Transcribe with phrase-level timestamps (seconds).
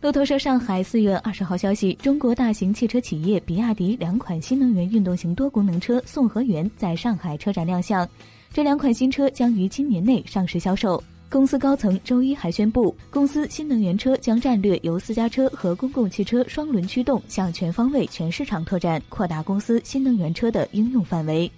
[0.00, 8.08] 路透社上海四月二十号消息，中国大型汽车企业比亚迪两款新能源运动型多功能车宋和源在上海车展亮相，
[8.50, 11.02] 这两款新车将于今年内上市销售。
[11.28, 21.48] 公司高层周一还宣布，公司新能源车将战略由私家车和公共汽车双轮驱动向全方位全市场拓展，扩大公司新能源车的应用范围。